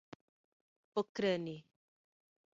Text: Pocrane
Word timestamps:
Pocrane 0.93 1.55